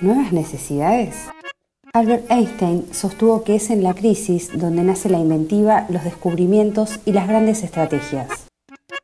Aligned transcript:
¿Nuevas 0.00 0.32
necesidades? 0.32 1.14
Albert 1.92 2.28
Einstein 2.28 2.86
sostuvo 2.92 3.44
que 3.44 3.54
es 3.54 3.70
en 3.70 3.84
la 3.84 3.94
crisis 3.94 4.50
donde 4.52 4.82
nace 4.82 5.08
la 5.08 5.20
inventiva, 5.20 5.86
los 5.88 6.02
descubrimientos 6.02 6.98
y 7.04 7.12
las 7.12 7.28
grandes 7.28 7.62
estrategias. 7.62 8.48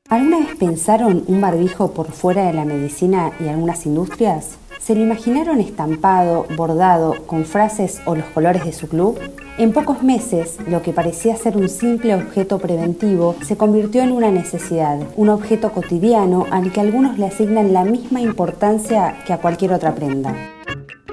¿Alguna 0.08 0.40
vez 0.40 0.56
pensaron 0.58 1.22
un 1.28 1.40
barbijo 1.40 1.92
por 1.92 2.10
fuera 2.10 2.46
de 2.46 2.54
la 2.54 2.64
medicina 2.64 3.30
y 3.38 3.46
algunas 3.46 3.86
industrias? 3.86 4.56
¿Se 4.80 4.96
lo 4.96 5.02
imaginaron 5.02 5.60
estampado, 5.60 6.46
bordado, 6.56 7.24
con 7.26 7.44
frases 7.44 8.00
o 8.04 8.16
los 8.16 8.24
colores 8.26 8.64
de 8.64 8.72
su 8.72 8.88
club? 8.88 9.16
En 9.58 9.72
pocos 9.72 10.02
meses, 10.02 10.58
lo 10.66 10.82
que 10.82 10.92
parecía 10.92 11.36
ser 11.36 11.56
un 11.56 11.68
simple 11.68 12.16
objeto 12.16 12.58
preventivo 12.58 13.36
se 13.42 13.56
convirtió 13.56 14.02
en 14.02 14.10
una 14.10 14.32
necesidad, 14.32 14.98
un 15.16 15.28
objeto 15.28 15.70
cotidiano 15.70 16.46
al 16.50 16.72
que 16.72 16.80
algunos 16.80 17.16
le 17.18 17.26
asignan 17.26 17.72
la 17.72 17.84
misma 17.84 18.20
importancia 18.20 19.22
que 19.24 19.32
a 19.32 19.38
cualquier 19.38 19.72
otra 19.72 19.94
prenda. 19.94 20.34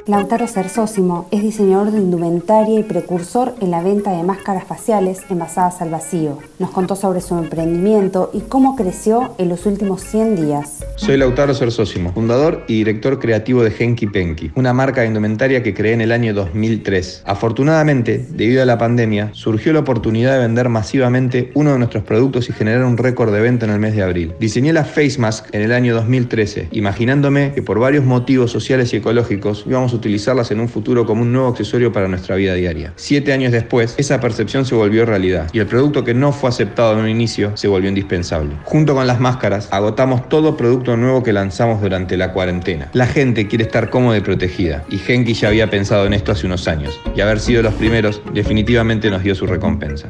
Lautaro 0.07 0.47
Cersósimo 0.47 1.27
es 1.31 1.41
diseñador 1.41 1.91
de 1.91 1.97
indumentaria 1.97 2.79
y 2.79 2.83
precursor 2.83 3.55
en 3.59 3.71
la 3.71 3.83
venta 3.83 4.15
de 4.15 4.23
máscaras 4.23 4.63
faciales 4.63 5.19
envasadas 5.29 5.81
al 5.81 5.89
vacío. 5.89 6.37
Nos 6.59 6.69
contó 6.71 6.95
sobre 6.95 7.19
su 7.19 7.37
emprendimiento 7.37 8.31
y 8.33 8.39
cómo 8.39 8.77
creció 8.77 9.35
en 9.37 9.49
los 9.49 9.65
últimos 9.65 10.01
100 10.03 10.37
días. 10.37 10.85
Soy 10.95 11.17
Lautaro 11.17 11.53
Cersósimo, 11.53 12.13
fundador 12.13 12.63
y 12.69 12.75
director 12.75 13.19
creativo 13.19 13.63
de 13.63 13.73
Henki 13.77 14.07
Penki, 14.07 14.49
una 14.55 14.71
marca 14.71 15.01
de 15.01 15.07
indumentaria 15.07 15.61
que 15.61 15.73
creé 15.73 15.91
en 15.91 15.99
el 15.99 16.13
año 16.13 16.33
2003. 16.33 17.23
Afortunadamente, 17.25 18.25
debido 18.29 18.63
a 18.63 18.65
la 18.65 18.77
pandemia, 18.77 19.31
surgió 19.33 19.73
la 19.73 19.79
oportunidad 19.79 20.35
de 20.35 20.39
vender 20.39 20.69
masivamente 20.69 21.51
uno 21.53 21.73
de 21.73 21.79
nuestros 21.79 22.05
productos 22.05 22.47
y 22.47 22.53
generar 22.53 22.85
un 22.85 22.97
récord 22.97 23.33
de 23.33 23.41
venta 23.41 23.65
en 23.65 23.73
el 23.73 23.79
mes 23.79 23.93
de 23.93 24.03
abril. 24.03 24.33
Diseñé 24.39 24.71
la 24.71 24.85
Face 24.85 25.19
Mask 25.19 25.53
en 25.53 25.63
el 25.63 25.73
año 25.73 25.93
2013, 25.95 26.69
imaginándome 26.71 27.51
que 27.53 27.61
por 27.61 27.77
varios 27.77 28.05
motivos 28.05 28.51
sociales 28.51 28.93
y 28.93 28.97
ecológicos 28.97 29.65
íbamos 29.67 29.93
a 29.93 29.96
utilizarlas 29.97 30.51
en 30.51 30.59
un 30.59 30.69
futuro 30.69 31.05
como 31.05 31.21
un 31.21 31.31
nuevo 31.31 31.49
accesorio 31.49 31.91
para 31.91 32.07
nuestra 32.07 32.35
vida 32.35 32.53
diaria. 32.53 32.93
Siete 32.95 33.33
años 33.33 33.51
después, 33.51 33.95
esa 33.97 34.19
percepción 34.19 34.65
se 34.65 34.75
volvió 34.75 35.05
realidad 35.05 35.49
y 35.53 35.59
el 35.59 35.67
producto 35.67 36.03
que 36.03 36.13
no 36.13 36.31
fue 36.31 36.49
aceptado 36.49 36.93
en 36.93 36.99
un 36.99 37.09
inicio 37.09 37.55
se 37.55 37.67
volvió 37.67 37.89
indispensable. 37.89 38.55
Junto 38.63 38.95
con 38.95 39.07
las 39.07 39.19
máscaras, 39.19 39.67
agotamos 39.71 40.29
todo 40.29 40.57
producto 40.57 40.97
nuevo 40.97 41.23
que 41.23 41.33
lanzamos 41.33 41.81
durante 41.81 42.17
la 42.17 42.33
cuarentena. 42.33 42.89
La 42.93 43.07
gente 43.07 43.47
quiere 43.47 43.63
estar 43.65 43.89
cómoda 43.89 44.17
y 44.17 44.21
protegida 44.21 44.85
y 44.89 44.97
Genki 44.97 45.33
ya 45.33 45.49
había 45.49 45.69
pensado 45.69 46.05
en 46.05 46.13
esto 46.13 46.31
hace 46.31 46.45
unos 46.45 46.67
años 46.67 46.99
y 47.15 47.21
haber 47.21 47.39
sido 47.39 47.61
los 47.61 47.73
primeros 47.73 48.21
definitivamente 48.33 49.09
nos 49.09 49.23
dio 49.23 49.35
su 49.35 49.45
recompensa. 49.45 50.07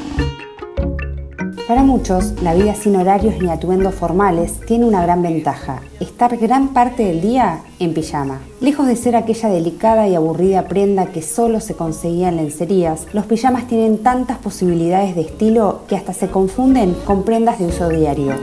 Para 1.68 1.84
muchos, 1.84 2.42
la 2.42 2.54
vida 2.54 2.74
sin 2.76 2.96
horarios 2.96 3.42
ni 3.42 3.50
atuendos 3.50 3.94
formales 3.94 4.62
tiene 4.66 4.86
una 4.86 5.02
gran 5.02 5.22
ventaja, 5.22 5.82
estar 6.00 6.38
gran 6.38 6.70
parte 6.70 7.04
del 7.04 7.20
día 7.20 7.60
en 7.80 7.94
pijama. 7.94 8.40
Lejos 8.62 8.88
de 8.88 8.96
ser 8.96 9.18
aquella 9.18 9.50
delicada 9.50 10.08
y 10.08 10.16
aburrida 10.16 10.70
prenda 10.70 11.08
que 11.08 11.22
solo 11.22 11.60
se 11.60 11.74
conseguía 11.74 12.30
en 12.30 12.38
lencerías, 12.38 13.06
los 13.12 13.26
pijamas 13.26 13.68
tienen 13.68 13.98
tantas 13.98 14.38
posibilidades 14.38 15.14
de 15.16 15.24
estilo 15.24 15.82
que 15.90 15.98
hasta 15.98 16.14
se 16.14 16.30
confunden 16.30 16.96
con 17.04 17.24
prendas 17.24 17.60
de 17.60 17.66
uso 17.66 17.90
diario. 17.90 18.36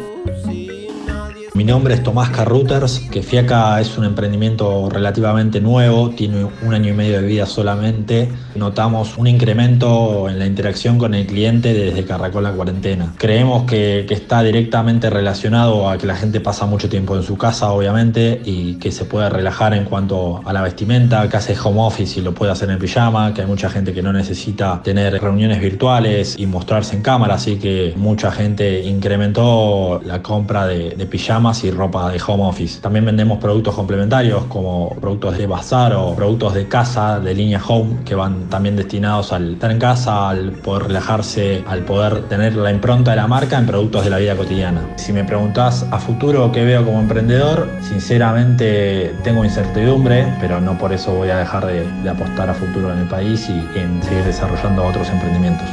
Mi 1.55 1.63
nombre 1.63 1.95
es 1.95 2.03
Tomás 2.03 2.31
Carruters, 2.31 2.99
que 3.13 3.23
Fiaca 3.23 3.81
es 3.81 3.97
un 3.97 4.05
emprendimiento 4.05 4.91
relativamente 4.91 5.61
nuevo, 5.61 6.11
tiene 6.11 6.49
un 6.63 6.75
año 6.75 6.91
y 6.91 6.97
medio 6.97 7.21
de 7.21 7.27
vida 7.29 7.47
solamente. 7.47 8.29
Notamos 8.57 9.17
un 9.19 9.29
incremento 9.29 10.29
en 10.29 10.41
la 10.41 10.47
interacción 10.47 10.99
con 10.99 11.15
el 11.15 11.29
cliente 11.29 11.73
desde 11.73 12.05
que 12.05 12.13
arrancó 12.13 12.41
la 12.41 12.51
cuarentena. 12.51 13.15
Creemos 13.19 13.71
que, 13.71 14.05
está 14.11 14.43
directamente 14.43 15.11
relacionado 15.11 15.89
a 15.89 15.97
que 15.97 16.09
la 16.09 16.17
gente 16.17 16.41
pasa 16.41 16.67
mucho 16.67 16.89
tiempo 16.89 17.15
en 17.15 17.23
su 17.23 17.39
casa, 17.39 17.71
obviamente, 17.71 18.43
y 18.45 18.75
que 18.75 18.91
se 18.91 19.05
puede 19.05 19.31
relajar 19.31 19.75
en 19.75 19.85
cuanto 19.85 20.41
a 20.45 20.53
la 20.53 20.61
vestimenta, 20.61 21.29
que 21.29 21.37
hace 21.37 21.57
home 21.57 21.83
office 21.83 22.19
y 22.19 22.23
lo 22.25 22.35
puede 22.35 22.51
hacer 22.51 22.69
en 22.69 22.81
pijama, 22.81 23.33
que 23.33 23.43
hay 23.43 23.47
mucha 23.47 23.71
gente 23.71 23.93
que 23.93 24.03
no 24.03 24.13
necesita 24.13 24.83
tener 24.83 25.21
reuniones 25.23 25.61
virtuales 25.61 26.35
y 26.37 26.47
mostrarse 26.47 26.97
en 26.97 27.03
cámara, 27.03 27.35
así 27.35 27.57
que 27.61 27.95
mucha 27.97 28.33
gente 28.33 28.83
incrementó 28.83 30.01
la 30.05 30.21
compra 30.21 30.67
de, 30.67 30.91
de 30.91 31.07
pijama 31.07 31.44
y 31.63 31.71
ropa 31.71 32.11
de 32.11 32.21
home 32.27 32.45
office. 32.45 32.81
También 32.81 33.05
vendemos 33.05 33.39
productos 33.39 33.75
complementarios 33.75 34.45
como 34.45 34.89
productos 34.99 35.37
de 35.37 35.47
bazar 35.47 35.93
o 35.93 36.15
productos 36.15 36.55
de 36.55 36.67
casa 36.69 37.21
de 37.21 37.35
línea 37.35 37.61
home 37.67 37.99
que 38.05 38.15
van 38.15 38.49
también 38.49 38.77
destinados 38.77 39.31
al 39.31 39.55
estar 39.55 39.71
en 39.71 39.79
casa, 39.79 40.31
al 40.31 40.53
poder 40.53 40.85
relajarse, 40.85 41.63
al 41.67 41.81
poder 41.81 42.23
tener 42.29 42.57
la 42.57 42.71
impronta 42.71 43.11
de 43.11 43.19
la 43.19 43.27
marca 43.27 43.59
en 43.59 43.67
productos 43.67 44.05
de 44.05 44.11
la 44.11 44.19
vida 44.19 44.35
cotidiana. 44.37 44.81
Si 44.97 45.13
me 45.13 45.25
preguntas 45.25 45.87
a 45.91 45.99
futuro 45.99 46.51
qué 46.51 46.65
veo 46.65 46.83
como 46.83 46.99
emprendedor, 47.01 47.69
sinceramente 47.83 49.15
tengo 49.23 49.45
incertidumbre, 49.45 50.27
pero 50.41 50.63
no 50.63 50.79
por 50.79 50.95
eso 50.95 51.13
voy 51.13 51.29
a 51.29 51.37
dejar 51.37 51.67
de, 51.67 51.87
de 52.03 52.09
apostar 52.09 52.49
a 52.49 52.55
futuro 52.55 52.91
en 52.91 53.01
el 53.01 53.09
país 53.09 53.51
y 53.51 53.79
en 53.79 54.03
seguir 54.03 54.25
desarrollando 54.25 54.87
otros 54.87 55.11
emprendimientos. 55.11 55.69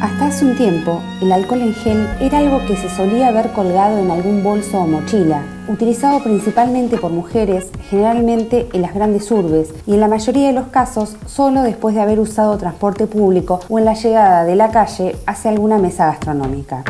Hasta 0.00 0.26
hace 0.26 0.44
un 0.44 0.54
tiempo, 0.54 1.02
el 1.20 1.32
alcohol 1.32 1.60
en 1.60 1.74
gel 1.74 2.08
era 2.20 2.38
algo 2.38 2.64
que 2.66 2.76
se 2.76 2.88
solía 2.88 3.32
ver 3.32 3.50
colgado 3.50 3.98
en 3.98 4.12
algún 4.12 4.44
bolso 4.44 4.78
o 4.78 4.86
mochila, 4.86 5.42
utilizado 5.66 6.22
principalmente 6.22 6.98
por 6.98 7.10
mujeres, 7.10 7.66
generalmente 7.90 8.68
en 8.72 8.82
las 8.82 8.94
grandes 8.94 9.28
urbes 9.32 9.74
y 9.88 9.94
en 9.94 10.00
la 10.00 10.06
mayoría 10.06 10.46
de 10.46 10.52
los 10.52 10.68
casos 10.68 11.16
solo 11.26 11.62
después 11.62 11.96
de 11.96 12.02
haber 12.02 12.20
usado 12.20 12.56
transporte 12.58 13.08
público 13.08 13.58
o 13.68 13.80
en 13.80 13.86
la 13.86 13.94
llegada 13.94 14.44
de 14.44 14.54
la 14.54 14.70
calle 14.70 15.16
hacia 15.26 15.50
alguna 15.50 15.78
mesa 15.78 16.06
gastronómica. 16.06 16.84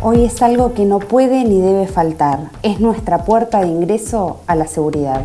Hoy 0.00 0.24
es 0.24 0.40
algo 0.40 0.72
que 0.72 0.86
no 0.86 1.00
puede 1.00 1.44
ni 1.44 1.60
debe 1.60 1.86
faltar, 1.86 2.48
es 2.62 2.80
nuestra 2.80 3.26
puerta 3.26 3.60
de 3.60 3.66
ingreso 3.66 4.40
a 4.46 4.56
la 4.56 4.66
seguridad. 4.66 5.20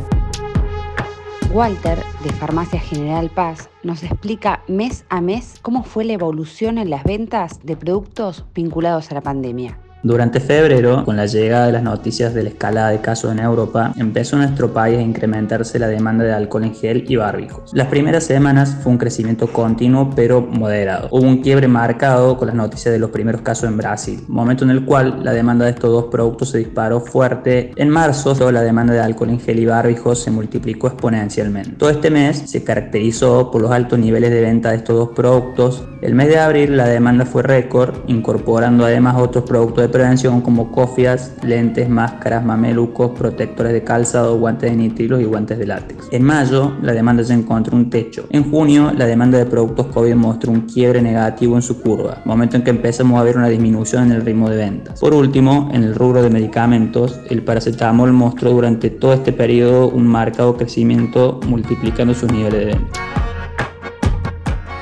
Walter, 1.54 1.98
de 2.24 2.32
Farmacia 2.34 2.80
General 2.80 3.30
Paz, 3.30 3.70
nos 3.82 4.04
explica 4.04 4.64
mes 4.68 5.06
a 5.10 5.22
mes 5.22 5.60
cómo 5.62 5.84
fue 5.84 6.04
la 6.04 6.14
evolución 6.14 6.78
en 6.78 6.90
las 6.90 7.04
ventas 7.06 7.60
de 7.64 7.78
productos 7.78 8.46
vinculados 8.54 9.10
a 9.12 9.16
la 9.16 9.22
pandemia. 9.22 9.80
Durante 10.08 10.40
febrero, 10.40 11.04
con 11.04 11.18
la 11.18 11.26
llegada 11.26 11.66
de 11.66 11.74
las 11.74 11.84
noticias 11.84 12.34
de 12.34 12.42
la 12.42 12.48
escalada 12.48 12.92
de 12.92 13.02
casos 13.02 13.30
en 13.30 13.40
Europa, 13.40 13.92
empezó 13.98 14.38
en 14.38 14.44
nuestro 14.44 14.72
país 14.72 14.98
a 14.98 15.02
incrementarse 15.02 15.78
la 15.80 15.90
demanda 15.90 16.24
de 16.24 16.32
alcohol 16.32 16.64
en 16.64 16.74
gel 16.74 17.04
y 17.10 17.18
barbijos. 17.18 17.72
Las 17.74 17.88
primeras 17.88 18.24
semanas 18.24 18.78
fue 18.82 18.94
un 18.94 19.00
crecimiento 19.00 19.48
continuo 19.48 20.12
pero 20.16 20.40
moderado. 20.42 21.10
Hubo 21.12 21.28
un 21.28 21.42
quiebre 21.42 21.68
marcado 21.68 22.38
con 22.38 22.48
las 22.48 22.56
noticias 22.56 22.94
de 22.94 23.00
los 23.00 23.10
primeros 23.10 23.42
casos 23.42 23.68
en 23.68 23.76
Brasil, 23.76 24.24
momento 24.30 24.64
en 24.64 24.70
el 24.70 24.86
cual 24.86 25.26
la 25.26 25.34
demanda 25.34 25.66
de 25.66 25.72
estos 25.72 25.92
dos 25.92 26.06
productos 26.06 26.52
se 26.52 26.60
disparó 26.60 27.02
fuerte. 27.02 27.74
En 27.76 27.90
marzo, 27.90 28.34
toda 28.34 28.54
la 28.54 28.62
demanda 28.62 28.94
de 28.94 29.02
alcohol 29.02 29.32
en 29.32 29.42
gel 29.42 29.60
y 29.60 29.66
barbijos 29.66 30.24
se 30.24 30.32
multiplicó 30.32 30.88
exponencialmente. 30.88 31.72
Todo 31.72 31.90
este 31.90 32.12
mes 32.12 32.44
se 32.46 32.64
caracterizó 32.64 33.52
por 33.52 33.62
los 33.62 33.72
altos 33.72 34.00
niveles 34.00 34.32
de 34.32 34.40
venta 34.40 34.70
de 34.70 34.78
estos 34.78 34.96
dos 34.96 35.10
productos. 35.10 35.84
El 36.00 36.16
mes 36.16 36.30
de 36.30 36.40
abril 36.40 36.78
la 36.78 36.88
demanda 36.88 37.26
fue 37.26 37.44
récord, 37.44 37.94
incorporando 38.08 38.86
además 38.86 39.18
otros 39.18 39.44
productos 39.44 39.82
de 39.82 39.97
prevención 39.98 40.42
como 40.42 40.72
cofias, 40.72 41.34
lentes, 41.42 41.90
máscaras, 41.90 42.46
mamelucos, 42.46 43.18
protectores 43.18 43.74
de 43.74 43.84
calzado, 43.84 44.38
guantes 44.38 44.70
de 44.70 44.78
nitrilos 44.78 45.20
y 45.20 45.24
guantes 45.24 45.58
de 45.58 45.66
látex. 45.66 46.10
En 46.12 46.22
mayo, 46.22 46.74
la 46.84 46.94
demanda 46.94 47.24
se 47.24 47.34
encontró 47.34 47.76
un 47.76 47.90
techo. 47.90 48.28
En 48.30 48.52
junio, 48.52 48.92
la 48.96 49.08
demanda 49.08 49.40
de 49.40 49.48
productos 49.48 49.88
COVID 49.88 50.14
mostró 50.14 50.52
un 50.52 50.62
quiebre 50.62 51.02
negativo 51.02 51.56
en 51.56 51.64
su 51.64 51.82
curva, 51.82 52.22
momento 52.26 52.58
en 52.58 52.64
que 52.64 52.70
empezamos 52.70 53.20
a 53.20 53.24
ver 53.24 53.38
una 53.38 53.48
disminución 53.48 54.04
en 54.04 54.12
el 54.12 54.22
ritmo 54.24 54.52
de 54.52 54.58
ventas. 54.58 55.00
Por 55.00 55.16
último, 55.16 55.72
en 55.74 55.84
el 55.84 55.96
rubro 55.96 56.22
de 56.22 56.30
medicamentos, 56.30 57.20
el 57.32 57.42
paracetamol 57.42 58.14
mostró 58.14 58.52
durante 58.52 58.92
todo 58.92 59.14
este 59.14 59.34
periodo 59.34 59.90
un 59.90 60.06
marcado 60.06 60.56
crecimiento 60.58 61.40
multiplicando 61.48 62.14
sus 62.14 62.32
niveles 62.32 62.60
de 62.60 62.66
venta. 62.66 63.07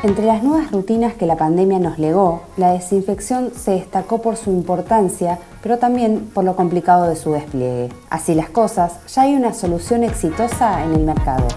Entre 0.05 0.27
las 0.27 0.43
nuevas 0.43 0.71
rutinas 0.71 1.15
que 1.15 1.25
la 1.25 1.35
pandemia 1.35 1.79
nos 1.79 1.97
legó, 1.97 2.43
la 2.57 2.73
desinfección 2.73 3.51
se 3.55 3.71
destacó 3.71 4.21
por 4.21 4.35
su 4.35 4.51
importancia, 4.51 5.39
pero 5.63 5.79
también 5.79 6.29
por 6.31 6.43
lo 6.43 6.55
complicado 6.55 7.07
de 7.07 7.15
su 7.15 7.31
despliegue. 7.31 7.89
Así 8.11 8.35
las 8.35 8.51
cosas, 8.51 8.99
ya 9.07 9.23
hay 9.23 9.33
una 9.33 9.55
solución 9.55 10.03
exitosa 10.03 10.83
en 10.83 10.93
el 10.93 11.05
mercado. 11.05 11.47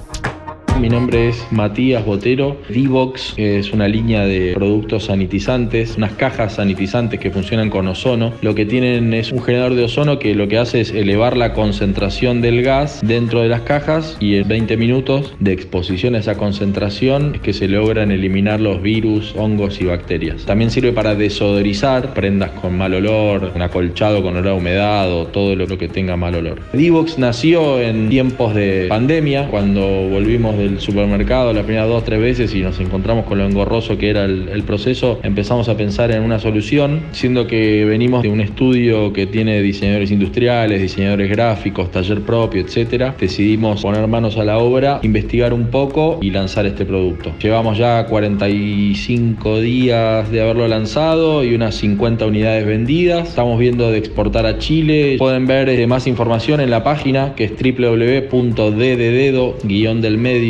Mi 0.80 0.88
nombre 0.88 1.30
es 1.30 1.44
Matías 1.50 2.04
Botero. 2.04 2.56
Divox 2.68 3.34
es 3.36 3.72
una 3.72 3.88
línea 3.88 4.24
de 4.24 4.52
productos 4.54 5.06
sanitizantes, 5.06 5.96
unas 5.96 6.12
cajas 6.12 6.54
sanitizantes 6.54 7.18
que 7.18 7.32
funcionan 7.32 7.68
con 7.68 7.88
ozono. 7.88 8.32
Lo 8.42 8.54
que 8.54 8.64
tienen 8.64 9.12
es 9.12 9.32
un 9.32 9.42
generador 9.42 9.74
de 9.74 9.84
ozono 9.84 10.20
que 10.20 10.36
lo 10.36 10.46
que 10.46 10.56
hace 10.56 10.80
es 10.80 10.92
elevar 10.92 11.36
la 11.36 11.52
concentración 11.52 12.40
del 12.40 12.62
gas 12.62 13.00
dentro 13.02 13.42
de 13.42 13.48
las 13.48 13.62
cajas 13.62 14.16
y 14.20 14.36
en 14.36 14.46
20 14.46 14.76
minutos 14.76 15.34
de 15.40 15.52
exposición 15.52 16.14
a 16.14 16.18
esa 16.18 16.36
concentración 16.36 17.34
es 17.34 17.40
que 17.40 17.52
se 17.52 17.66
logran 17.66 18.12
eliminar 18.12 18.60
los 18.60 18.80
virus, 18.80 19.34
hongos 19.36 19.80
y 19.80 19.84
bacterias. 19.84 20.44
También 20.44 20.70
sirve 20.70 20.92
para 20.92 21.16
desodorizar 21.16 22.14
prendas 22.14 22.50
con 22.52 22.78
mal 22.78 22.94
olor, 22.94 23.50
un 23.52 23.62
acolchado 23.62 24.22
con 24.22 24.36
olor 24.36 24.52
a 24.52 24.54
humedad 24.54 25.12
o 25.12 25.26
todo 25.26 25.56
lo 25.56 25.66
que 25.76 25.88
tenga 25.88 26.16
mal 26.16 26.36
olor. 26.36 26.60
Divox 26.72 27.18
nació 27.18 27.80
en 27.80 28.08
tiempos 28.08 28.54
de 28.54 28.86
pandemia, 28.88 29.48
cuando 29.48 29.80
volvimos 30.08 30.56
de 30.56 30.67
el 30.68 30.80
supermercado 30.80 31.52
las 31.52 31.64
primeras 31.64 31.88
dos, 31.88 32.04
tres 32.04 32.20
veces 32.20 32.54
y 32.54 32.60
nos 32.60 32.78
encontramos 32.80 33.24
con 33.24 33.38
lo 33.38 33.46
engorroso 33.46 33.96
que 33.98 34.10
era 34.10 34.24
el, 34.24 34.48
el 34.48 34.62
proceso, 34.62 35.18
empezamos 35.22 35.68
a 35.68 35.76
pensar 35.76 36.10
en 36.10 36.22
una 36.22 36.38
solución, 36.38 37.02
siendo 37.12 37.46
que 37.46 37.84
venimos 37.84 38.22
de 38.22 38.28
un 38.28 38.40
estudio 38.40 39.12
que 39.12 39.26
tiene 39.26 39.60
diseñadores 39.62 40.10
industriales, 40.10 40.80
diseñadores 40.80 41.30
gráficos, 41.30 41.90
taller 41.90 42.20
propio, 42.22 42.60
etcétera. 42.60 43.14
Decidimos 43.18 43.82
poner 43.82 44.06
manos 44.06 44.36
a 44.36 44.44
la 44.44 44.58
obra, 44.58 45.00
investigar 45.02 45.52
un 45.52 45.68
poco 45.68 46.18
y 46.20 46.30
lanzar 46.30 46.66
este 46.66 46.84
producto. 46.84 47.32
Llevamos 47.40 47.78
ya 47.78 48.06
45 48.06 49.60
días 49.60 50.30
de 50.30 50.40
haberlo 50.40 50.68
lanzado 50.68 51.44
y 51.44 51.54
unas 51.54 51.74
50 51.76 52.26
unidades 52.26 52.66
vendidas. 52.66 53.28
Estamos 53.28 53.58
viendo 53.58 53.90
de 53.90 53.98
exportar 53.98 54.46
a 54.46 54.58
Chile. 54.58 55.16
Pueden 55.18 55.46
ver 55.46 55.68
eh, 55.68 55.86
más 55.86 56.06
información 56.06 56.60
en 56.60 56.70
la 56.70 56.84
página 56.84 57.34
que 57.34 57.44
es 57.44 57.56